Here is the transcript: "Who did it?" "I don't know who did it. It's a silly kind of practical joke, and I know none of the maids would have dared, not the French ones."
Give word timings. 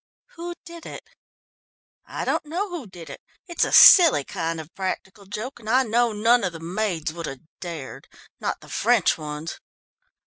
"Who 0.29 0.55
did 0.65 0.87
it?" 0.87 1.07
"I 2.07 2.25
don't 2.25 2.47
know 2.47 2.69
who 2.69 2.87
did 2.87 3.07
it. 3.11 3.21
It's 3.47 3.63
a 3.63 3.71
silly 3.71 4.23
kind 4.23 4.59
of 4.59 4.73
practical 4.73 5.27
joke, 5.27 5.59
and 5.59 5.69
I 5.69 5.83
know 5.83 6.11
none 6.11 6.43
of 6.43 6.53
the 6.53 6.59
maids 6.59 7.13
would 7.13 7.27
have 7.27 7.41
dared, 7.59 8.07
not 8.39 8.61
the 8.61 8.69
French 8.69 9.15
ones." 9.15 9.59